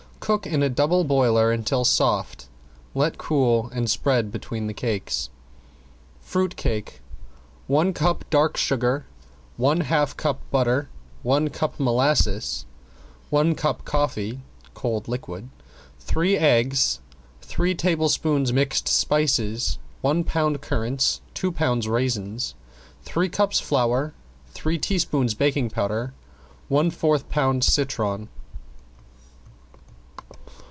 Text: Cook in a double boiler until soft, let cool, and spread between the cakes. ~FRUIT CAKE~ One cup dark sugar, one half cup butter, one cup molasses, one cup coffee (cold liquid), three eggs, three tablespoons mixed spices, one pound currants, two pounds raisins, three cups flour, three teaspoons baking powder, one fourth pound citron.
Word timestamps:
Cook 0.21 0.45
in 0.47 0.61
a 0.63 0.69
double 0.69 1.03
boiler 1.03 1.51
until 1.51 1.83
soft, 1.83 2.47
let 2.95 3.17
cool, 3.17 3.69
and 3.73 3.89
spread 3.89 4.31
between 4.31 4.67
the 4.67 4.73
cakes. 4.73 5.29
~FRUIT 6.21 6.55
CAKE~ 6.55 7.01
One 7.67 7.91
cup 7.91 8.23
dark 8.29 8.55
sugar, 8.55 9.07
one 9.57 9.81
half 9.81 10.15
cup 10.15 10.39
butter, 10.51 10.87
one 11.23 11.49
cup 11.49 11.77
molasses, 11.79 12.65
one 13.31 13.55
cup 13.55 13.83
coffee 13.83 14.39
(cold 14.75 15.07
liquid), 15.09 15.49
three 15.99 16.37
eggs, 16.37 17.01
three 17.41 17.73
tablespoons 17.75 18.53
mixed 18.53 18.87
spices, 18.87 19.79
one 20.01 20.23
pound 20.23 20.61
currants, 20.61 21.19
two 21.33 21.51
pounds 21.51 21.87
raisins, 21.89 22.53
three 23.03 23.27
cups 23.27 23.59
flour, 23.59 24.13
three 24.53 24.77
teaspoons 24.77 25.33
baking 25.33 25.69
powder, 25.71 26.13
one 26.69 26.89
fourth 26.91 27.27
pound 27.27 27.63
citron. 27.65 28.29